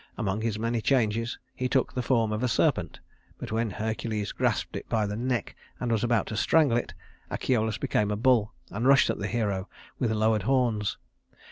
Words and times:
Among 0.17 0.41
his 0.41 0.57
many 0.57 0.81
changes, 0.81 1.37
he 1.53 1.69
took 1.69 1.93
the 1.93 2.01
form 2.01 2.31
of 2.33 2.41
a 2.41 2.47
serpent; 2.47 2.99
but 3.37 3.51
when 3.51 3.69
Hercules 3.69 4.31
grasped 4.31 4.75
it 4.75 4.89
by 4.89 5.05
the 5.05 5.15
neck 5.15 5.55
and 5.79 5.91
was 5.91 6.03
about 6.03 6.25
to 6.29 6.37
strangle 6.37 6.75
it, 6.79 6.95
Achelous 7.29 7.77
became 7.77 8.09
a 8.09 8.15
bull 8.17 8.51
and 8.71 8.87
rushed 8.87 9.11
at 9.11 9.19
the 9.19 9.27
hero 9.27 9.69
with 9.99 10.09
lowered 10.09 10.41
horns. 10.49 10.97